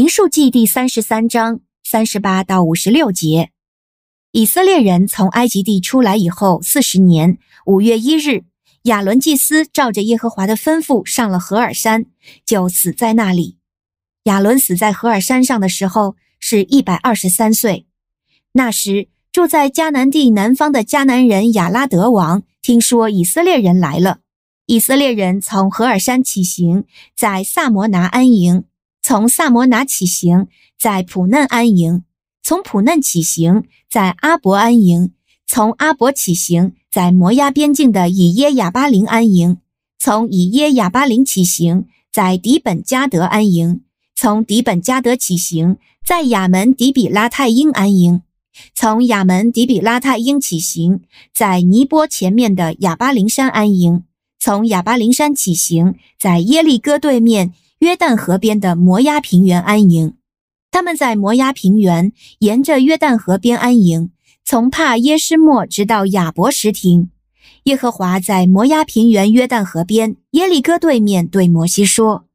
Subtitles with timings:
[0.00, 3.50] 民数记第三十三章三十八到五十六节：
[4.32, 8.44] 以色列人从埃及地出来以后四十年五月一日，
[8.84, 12.06] 亚伦祭司照着耶和华的吩咐上了何尔山，
[12.46, 13.58] 就死在那里。
[14.22, 17.84] 亚伦死在何尔山上的时候是一百二十三岁。
[18.52, 24.20] 那时住在迦南地南方的迦南人亚拉得王听说以色列人来了，
[24.64, 28.64] 以色列人从何尔山起行，在撒摩拿安营。
[29.02, 30.46] 从萨摩拿起行，
[30.78, 32.02] 在普嫩安营；
[32.42, 35.10] 从普嫩起行，在阿伯安营；
[35.46, 39.56] 从阿伯起行，在摩押边境的以耶亚巴林安营；
[39.98, 43.80] 从以耶亚巴林起行，在迪本加德安营；
[44.14, 48.20] 从迪本加德起行，在亚门迪比拉太因安营；
[48.74, 51.00] 从亚门迪比拉太因起行，
[51.34, 54.02] 在尼波前面的亚巴林山安营；
[54.38, 57.54] 从亚巴林山起行，在耶利哥对面。
[57.80, 60.14] 约旦河边的摩押平原安营，
[60.70, 64.10] 他们在摩押平原沿着约旦河边安营，
[64.44, 67.10] 从帕耶施末直到亚伯什亭。
[67.64, 72.26] 耶和华在摩押平原约旦河边耶利哥对面对摩西说：“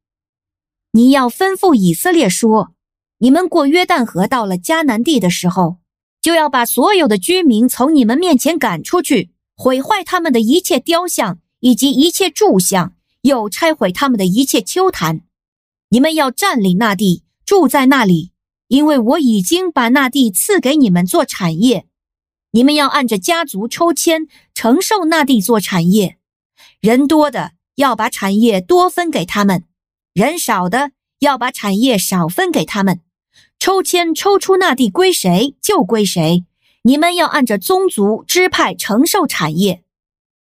[0.94, 2.72] 你要吩咐以色列说，
[3.20, 5.78] 你们过约旦河到了迦南地的时候，
[6.24, 15.22] 就要把所有的居民从你们面前赶出去，毁坏他们的一切雕像以及一切柱像，又拆毁他们的一切丘坛。”
[15.90, 18.32] 你们要占领那地，住在那里，
[18.68, 21.86] 因为我已经把那地赐给你们做产业。
[22.52, 26.18] 你们要按着家族抽签，承受那地做产业。
[26.80, 29.64] 人多的要把产业多分给他们，
[30.14, 33.02] 人少的要把产业少分给他们。
[33.60, 36.46] 抽签抽出那地归谁就归谁。
[36.84, 39.84] 你们要按着宗族支派承受产业。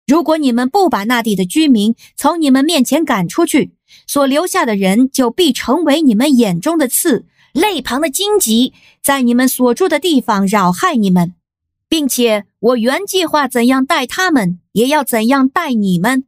[0.06, 3.72] 如果你们不把那地的居民从你们面前赶出去，
[4.06, 11.34] 所留下的人就必成为你们眼中的刺，肋旁的荆棘，在你们所住的地方扰害你们，
[11.88, 16.24] 并且我原计划怎样待他们，也要怎样待你们。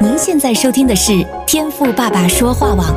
[0.00, 2.94] 您现在收听的是天赋爸爸说话网。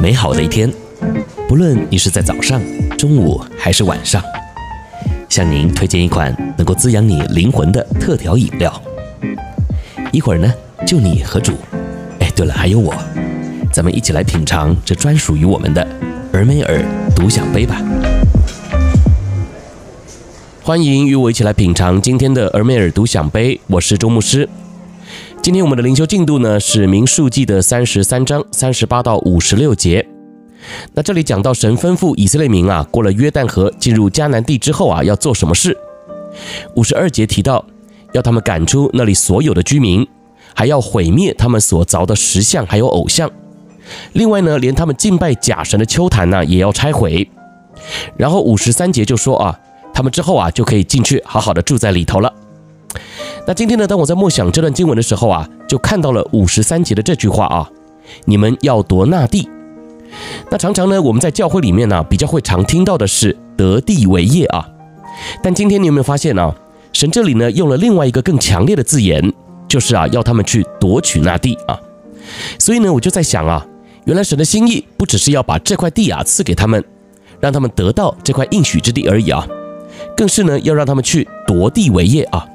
[0.00, 0.70] 美好的一天，
[1.48, 2.60] 不论你是在早上、
[2.96, 4.22] 中午还是晚上。
[5.34, 8.72] 向您推荐一款能够滋养你灵魂的特调饮料。
[10.12, 10.54] 一会儿呢，
[10.86, 11.54] 就你和主，
[12.20, 12.94] 哎，对了，还有我，
[13.72, 15.84] 咱们一起来品尝这专属于我们的
[16.32, 16.80] 尔梅尔
[17.16, 17.82] 独享杯吧。
[20.62, 24.48] 欢迎与我一起来品尝今天的尔梅尔独享杯，我是周牧师。
[25.42, 30.06] 今天我们的灵修进度呢是民数记的三十三章三十八到五十六节。
[30.94, 35.76] 那这里讲到神吩咐以色列民啊，过了约旦河进入迦南地之后啊，要做什么事？
[36.74, 37.64] 五十二节提到，
[38.12, 40.06] 要他们赶出那里所有的居民，
[40.54, 43.30] 还要毁灭他们所凿的石像还有偶像。
[44.14, 47.28] 另外呢，连他们敬拜假神的丘坛呢，也要拆毁。
[48.16, 49.58] 然后五十三节就说啊，
[49.92, 52.32] 他们之后啊就可以进去好好的住在里头了。
[53.46, 57.68] 那今天呢，当我在默想这段经文的时候啊，就看到了五十三节的这句话啊，
[58.24, 59.48] 你们要夺那地。
[60.50, 64.68] 那常常呢，我们在教会里面呢，比较会常听到的是得地为业啊。
[65.42, 66.54] 但今天你有没有发现呢？
[66.92, 69.32] 神这里呢，用了另外一个更强烈的字眼，
[69.66, 71.78] 就是啊，要他们去夺取那地啊。
[72.58, 73.66] 所以呢，我就在想啊，
[74.04, 76.84] 原来神的心意不只是要把这块地啊赐给他们，
[77.40, 79.44] 让他们得到这块应许之地而已啊，
[80.16, 82.46] 更是呢，要让他们去夺地为业啊，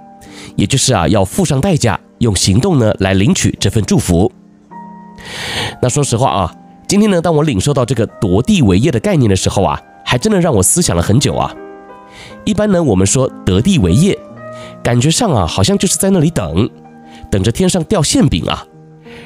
[0.56, 4.32] 也就是啊，要付上代价，用行动呢来领取这份祝福。
[5.82, 6.56] 那说实话啊。
[6.90, 11.54] 今天呢，当我领受到这个夺地为业的概念的时候啊，还真的让我思想了很久啊。
[12.46, 14.18] 一般呢，我们说得地为业，
[14.82, 16.68] 感觉上啊，好像就是在那里等，
[17.30, 18.66] 等着天上掉馅饼啊。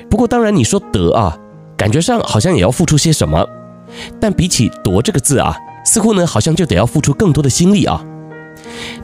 [0.10, 1.40] 不过当然你说得啊，
[1.78, 3.48] 感觉上好像也要付出些什么，
[4.20, 8.04] 但比起夺这个字啊，似乎呢，好像就得要付出更多的心力啊。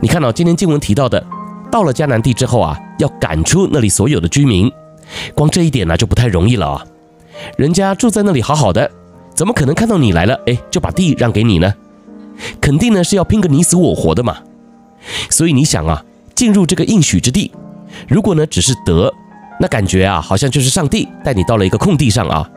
[0.01, 1.25] 你看到今天经文提到的，
[1.71, 4.69] 到了迦南地之后啊，要赶出那里所有的居民，
[5.33, 6.85] 光这一点呢，就不太容易了啊。
[7.57, 8.89] 人家住在那里好好的，
[9.35, 11.73] 怎么可能看到你来了，哎，就把地让给你呢？
[12.61, 14.37] 肯定呢是要拼个你死我活的嘛。
[15.29, 16.03] 所以你想啊，
[16.35, 17.51] 进入这个应许之地，
[18.07, 19.13] 如果呢只是得，
[19.59, 22.49] 那感觉啊好像就是上帝带你到了一个空地上啊，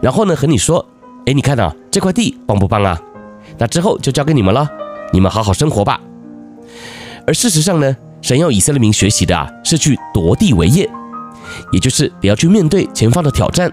[0.00, 0.84] 然后呢和你说，
[1.26, 3.00] 哎，你看啊这块地棒不棒啊？
[3.58, 4.68] 那之后就交给你们了，
[5.12, 6.00] 你们好好生活吧。
[7.26, 10.88] 而事实上呢，神要以色列民学习的啊是去夺地为业，
[11.72, 13.70] 也就是你要去面对前方的挑战。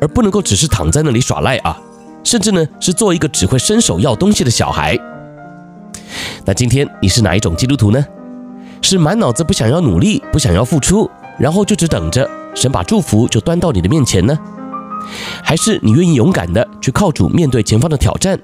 [0.00, 1.78] 而不能够只是躺在那里耍赖啊，
[2.24, 4.98] 甚至呢是做一个只会伸手要东西的小孩。
[6.44, 8.04] 那今天你是哪一种基督徒呢？
[8.82, 14.38] 是满脑子不想要努力、不想要付出，然后就只等着神把祝福就端到你的面前呢？
[15.42, 18.38] 还是你愿意勇敢的去靠主面对前方的挑战，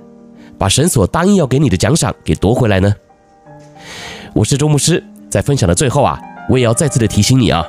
[0.58, 2.92] 把神所答应要给你的奖赏给夺回来呢？
[4.32, 6.18] 我是周牧师，在分享的最后啊，
[6.48, 7.64] 我也要再次的提醒你啊，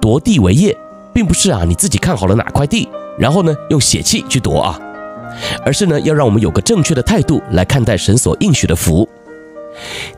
[0.00, 0.76] 夺地为业，
[1.16, 2.86] 并不是啊你自己看好了哪块地，
[3.18, 4.78] 然后呢用血气去夺啊，
[5.64, 9.08] 而是呢要让我们有个正确的态度来看待神所应许的福。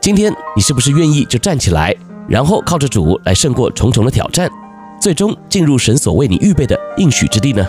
[0.01, 1.95] 今天你是不是愿意就站起来，
[2.27, 4.51] 然后靠着主来胜过重重的挑战，
[5.01, 7.65] 最终进入神所为你预备的应许之地呢？